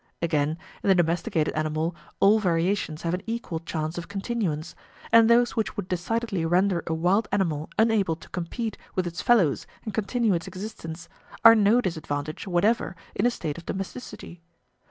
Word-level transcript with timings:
Again, 0.19 0.57
in 0.81 0.89
the 0.89 0.95
domesticated 0.95 1.53
animal 1.53 1.95
all 2.19 2.39
variations 2.39 3.03
have 3.03 3.13
an 3.13 3.21
equal 3.27 3.59
chance 3.59 3.99
of 3.99 4.07
continuance; 4.07 4.73
and 5.11 5.29
those 5.29 5.55
which 5.55 5.77
would 5.77 5.87
decidedly 5.87 6.43
render 6.43 6.81
a 6.87 6.93
wild 6.95 7.27
animal 7.31 7.69
unable 7.77 8.15
to 8.15 8.29
compete 8.29 8.79
with 8.95 9.05
its 9.05 9.21
fellows 9.21 9.67
and 9.85 9.93
continue 9.93 10.33
its 10.33 10.47
existence 10.47 11.07
are 11.45 11.53
no 11.53 11.81
disadvantage 11.81 12.47
whatever 12.47 12.95
in 13.13 13.27
a 13.27 13.29
state 13.29 13.59
of 13.59 13.65
domesticity. 13.67 14.41